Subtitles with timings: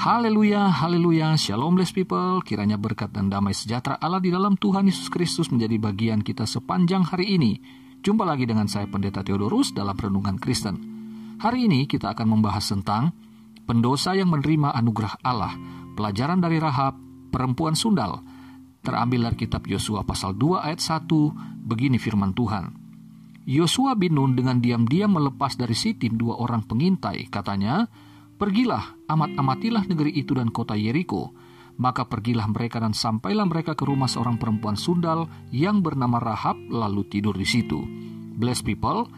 [0.00, 2.40] Haleluya, haleluya, shalom blessed people.
[2.40, 7.04] Kiranya berkat dan damai sejahtera Allah di dalam Tuhan Yesus Kristus menjadi bagian kita sepanjang
[7.04, 7.60] hari ini.
[8.00, 10.80] Jumpa lagi dengan saya Pendeta Theodorus dalam Renungan Kristen.
[11.36, 13.12] Hari ini kita akan membahas tentang
[13.68, 15.52] pendosa yang menerima anugerah Allah,
[15.92, 16.96] pelajaran dari Rahab,
[17.28, 18.24] perempuan sundal.
[18.80, 21.12] Terambil dari kitab Yosua pasal 2 ayat 1,
[21.68, 22.72] begini firman Tuhan.
[23.44, 27.84] Yosua bin Nun dengan diam-diam melepas dari Sitim dua orang pengintai, katanya,
[28.40, 31.36] Pergilah, amat-amatilah negeri itu dan kota Yeriko.
[31.76, 37.04] Maka pergilah mereka dan sampailah mereka ke rumah seorang perempuan sundal yang bernama Rahab lalu
[37.04, 37.84] tidur di situ.
[38.40, 39.12] Bless people,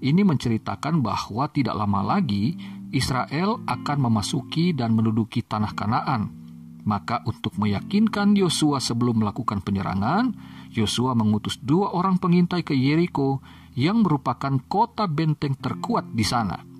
[0.00, 2.56] ini menceritakan bahwa tidak lama lagi
[2.96, 6.32] Israel akan memasuki dan menduduki tanah Kanaan.
[6.88, 10.32] Maka untuk meyakinkan Yosua sebelum melakukan penyerangan,
[10.72, 13.44] Yosua mengutus dua orang pengintai ke Yeriko
[13.76, 16.71] yang merupakan kota benteng terkuat di sana.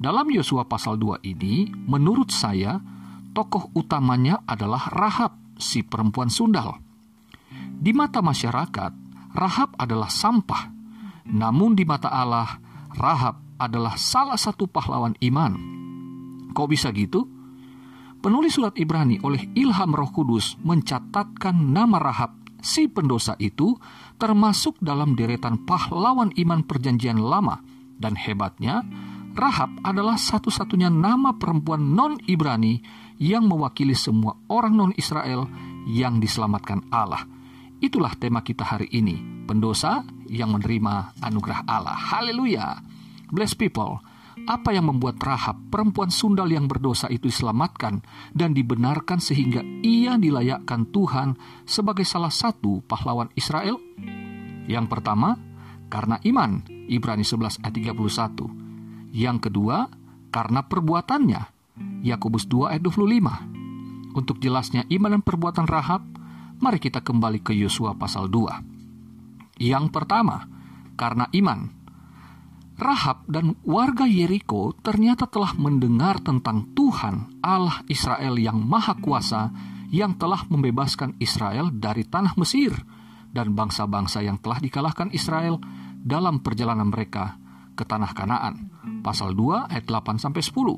[0.00, 2.80] Dalam Yosua pasal 2 ini, menurut saya,
[3.36, 6.80] tokoh utamanya adalah Rahab, si perempuan sundal.
[7.52, 8.92] Di mata masyarakat,
[9.36, 10.72] Rahab adalah sampah.
[11.28, 12.48] Namun di mata Allah,
[12.96, 15.52] Rahab adalah salah satu pahlawan iman.
[16.56, 17.28] Kok bisa gitu?
[18.24, 23.76] Penulis surat Ibrani oleh Ilham Roh Kudus mencatatkan nama Rahab, si pendosa itu,
[24.16, 27.60] termasuk dalam deretan pahlawan iman perjanjian lama.
[28.00, 28.80] Dan hebatnya,
[29.40, 32.84] Rahab adalah satu-satunya nama perempuan non-Ibrani
[33.16, 35.48] yang mewakili semua orang non-Israel
[35.88, 37.24] yang diselamatkan Allah.
[37.80, 39.16] Itulah tema kita hari ini,
[39.48, 41.96] pendosa yang menerima anugerah Allah.
[41.96, 42.84] Haleluya!
[43.32, 44.04] Bless people,
[44.44, 48.04] apa yang membuat Rahab, perempuan sundal yang berdosa itu diselamatkan
[48.36, 53.80] dan dibenarkan sehingga ia dilayakkan Tuhan sebagai salah satu pahlawan Israel?
[54.68, 55.40] Yang pertama,
[55.88, 56.60] karena iman,
[56.92, 58.59] Ibrani 11 ayat 31.
[59.10, 59.90] Yang kedua,
[60.30, 61.42] karena perbuatannya.
[62.06, 64.14] Yakobus 2 ayat 25.
[64.14, 66.02] Untuk jelasnya iman dan perbuatan Rahab,
[66.58, 69.60] mari kita kembali ke Yosua pasal 2.
[69.62, 70.46] Yang pertama,
[70.94, 71.80] karena iman.
[72.80, 79.52] Rahab dan warga Yeriko ternyata telah mendengar tentang Tuhan Allah Israel yang Maha Kuasa
[79.92, 82.72] yang telah membebaskan Israel dari tanah Mesir
[83.36, 85.60] dan bangsa-bangsa yang telah dikalahkan Israel
[86.00, 87.36] dalam perjalanan mereka
[87.80, 88.68] ke tanah Kanaan
[89.00, 90.76] pasal 2 ayat 8 sampai 10.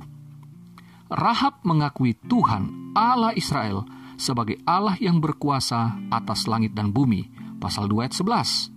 [1.10, 3.82] Rahab mengakui Tuhan Allah Israel
[4.14, 7.26] sebagai Allah yang berkuasa atas langit dan bumi,
[7.58, 8.70] pasal 2 ayat 11.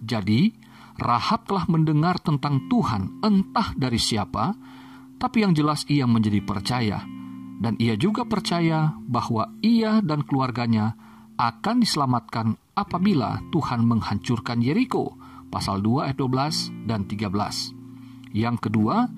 [0.00, 0.56] Jadi,
[0.98, 4.56] Rahab telah mendengar tentang Tuhan entah dari siapa,
[5.20, 7.04] tapi yang jelas ia menjadi percaya.
[7.58, 10.94] Dan ia juga percaya bahwa ia dan keluarganya
[11.38, 15.17] akan diselamatkan apabila Tuhan menghancurkan Yeriko,
[15.48, 17.74] pasal 2 ayat 12 dan 13.
[18.36, 19.08] Yang kedua,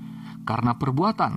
[0.46, 1.32] karena perbuatan.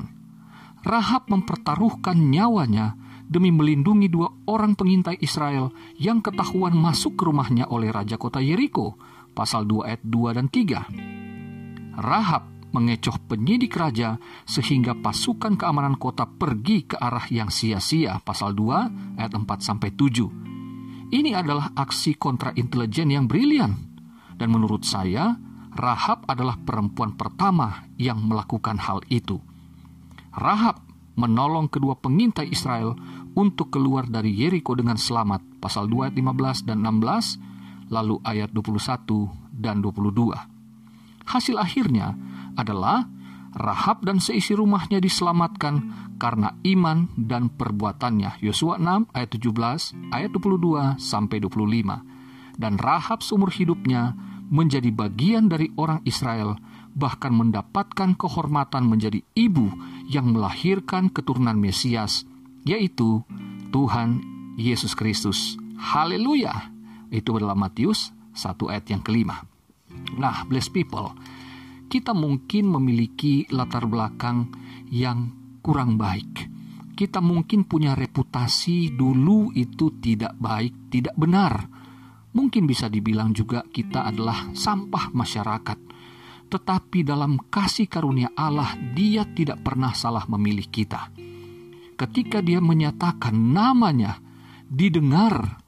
[0.84, 7.88] Rahab mempertaruhkan nyawanya demi melindungi dua orang pengintai Israel yang ketahuan masuk ke rumahnya oleh
[7.90, 9.00] Raja Kota Yeriko,
[9.32, 12.04] pasal 2 ayat 2 dan 3.
[12.04, 12.44] Rahab
[12.74, 14.18] mengecoh penyidik raja
[14.50, 21.14] sehingga pasukan keamanan kota pergi ke arah yang sia-sia, pasal 2 ayat 4 sampai 7.
[21.14, 23.93] Ini adalah aksi kontra intelijen yang brilian
[24.38, 25.38] dan menurut saya
[25.74, 29.42] Rahab adalah perempuan pertama yang melakukan hal itu.
[30.34, 30.86] Rahab
[31.18, 32.94] menolong kedua pengintai Israel
[33.34, 35.58] untuk keluar dari Yeriko dengan selamat.
[35.58, 40.34] Pasal 2 ayat 15 dan 16, lalu ayat 21 dan 22.
[41.26, 42.14] Hasil akhirnya
[42.54, 43.10] adalah
[43.54, 48.42] Rahab dan seisi rumahnya diselamatkan karena iman dan perbuatannya.
[48.42, 52.13] Yosua 6 ayat 17, ayat 22 sampai 25.
[52.54, 54.14] Dan Rahab seumur hidupnya
[54.54, 56.54] menjadi bagian dari orang Israel,
[56.94, 59.74] bahkan mendapatkan kehormatan menjadi ibu
[60.06, 62.30] yang melahirkan keturunan Mesias,
[62.62, 63.26] yaitu
[63.74, 64.22] Tuhan
[64.54, 65.58] Yesus Kristus.
[65.82, 66.70] Haleluya!
[67.10, 69.42] Itu adalah Matius 1 ayat yang kelima.
[70.18, 71.18] Nah, bless people,
[71.90, 74.54] kita mungkin memiliki latar belakang
[74.94, 75.34] yang
[75.66, 76.54] kurang baik.
[76.94, 81.83] Kita mungkin punya reputasi dulu itu tidak baik, tidak benar
[82.34, 85.80] Mungkin bisa dibilang juga kita adalah sampah masyarakat.
[86.50, 91.14] Tetapi dalam kasih karunia Allah, Dia tidak pernah salah memilih kita.
[91.94, 94.18] Ketika Dia menyatakan namanya
[94.66, 95.62] didengar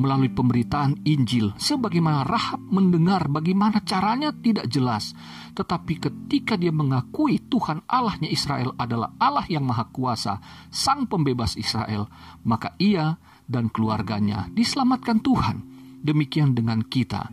[0.00, 5.12] melalui pemberitaan Injil, sebagaimana Rahab mendengar bagaimana caranya tidak jelas,
[5.52, 10.40] tetapi ketika dia mengakui Tuhan Allahnya Israel adalah Allah yang Maha Kuasa,
[10.72, 12.08] Sang Pembebas Israel,
[12.48, 15.69] maka ia dan keluarganya diselamatkan Tuhan
[16.00, 17.28] Demikian dengan kita.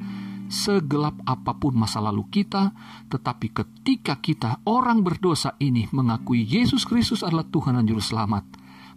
[0.47, 2.71] segelap apa pun masa lalu kita,
[3.11, 8.47] tetapi ketika kita orang berdosa ini mengakui Yesus Kristus adalah Tuhan dan Juru Selamat,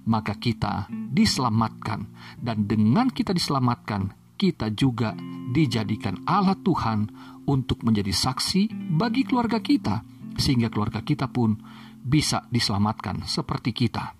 [0.06, 2.06] maka kita diselamatkan,
[2.38, 5.12] dan dengan kita diselamatkan, kita juga
[5.52, 7.10] dijadikan Allah Tuhan
[7.44, 10.06] untuk menjadi saksi bagi keluarga kita,
[10.38, 11.58] sehingga keluarga kita pun
[12.00, 14.16] bisa diselamatkan seperti kita.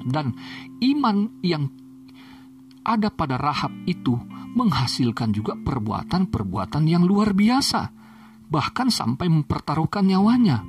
[0.00, 0.32] Dan
[0.80, 1.66] iman yang
[2.86, 4.16] ada pada Rahab itu
[4.54, 7.90] menghasilkan juga perbuatan-perbuatan yang luar biasa,
[8.50, 10.66] bahkan sampai mempertaruhkan nyawanya.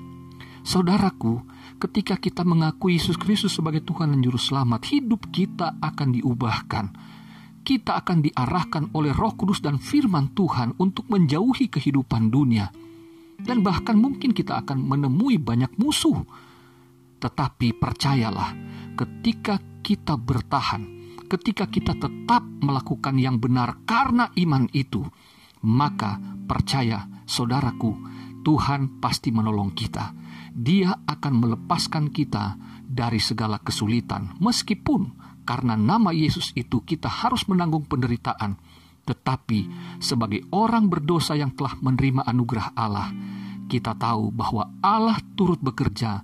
[0.62, 1.42] Saudaraku,
[1.82, 6.86] ketika kita mengakui Yesus Kristus sebagai Tuhan dan Juru Selamat, hidup kita akan diubahkan.
[7.62, 12.70] Kita akan diarahkan oleh Roh Kudus dan Firman Tuhan untuk menjauhi kehidupan dunia,
[13.42, 16.22] dan bahkan mungkin kita akan menemui banyak musuh.
[17.22, 18.54] Tetapi percayalah,
[18.98, 21.01] ketika kita bertahan,
[21.32, 25.00] ketika kita tetap melakukan yang benar karena iman itu,
[25.64, 27.96] maka percaya, saudaraku,
[28.44, 30.12] Tuhan pasti menolong kita.
[30.52, 35.16] Dia akan melepaskan kita dari segala kesulitan, meskipun
[35.48, 38.60] karena nama Yesus itu kita harus menanggung penderitaan.
[39.08, 39.60] Tetapi,
[40.04, 43.08] sebagai orang berdosa yang telah menerima anugerah Allah,
[43.72, 46.22] kita tahu bahwa Allah turut bekerja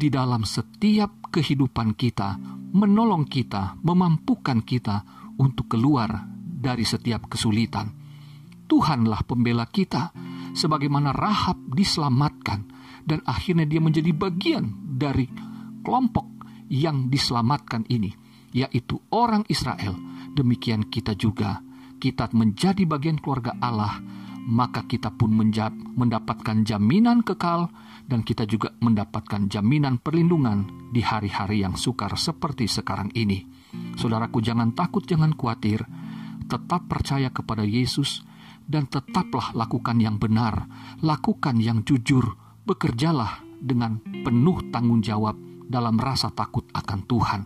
[0.00, 2.40] di dalam setiap kehidupan kita
[2.72, 5.04] menolong kita, memampukan kita
[5.36, 7.92] untuk keluar dari setiap kesulitan.
[8.64, 10.14] Tuhanlah pembela kita,
[10.56, 12.70] sebagaimana Rahab diselamatkan,
[13.04, 15.26] dan akhirnya dia menjadi bagian dari
[15.82, 18.14] kelompok yang diselamatkan ini,
[18.54, 19.98] yaitu orang Israel.
[20.30, 21.58] Demikian kita juga,
[21.98, 23.98] kita menjadi bagian keluarga Allah,
[24.48, 25.36] maka kita pun
[25.96, 27.68] mendapatkan jaminan kekal
[28.08, 33.46] dan kita juga mendapatkan jaminan perlindungan di hari-hari yang sukar seperti sekarang ini.
[33.94, 35.86] Saudaraku, jangan takut, jangan khawatir,
[36.50, 38.26] tetap percaya kepada Yesus,
[38.66, 40.66] dan tetaplah lakukan yang benar,
[41.02, 45.34] lakukan yang jujur, bekerjalah dengan penuh tanggung jawab
[45.70, 47.42] dalam rasa takut akan Tuhan.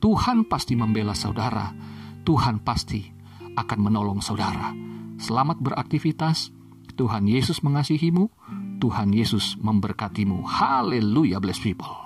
[0.00, 1.70] Tuhan pasti membela saudara,
[2.26, 3.04] Tuhan pasti
[3.54, 4.72] akan menolong saudara.
[5.20, 6.48] Selamat beraktivitas,
[6.96, 8.32] Tuhan Yesus mengasihimu,
[8.80, 10.48] Tuhan Yesus memberkatimu.
[10.48, 11.99] Haleluya, bless people.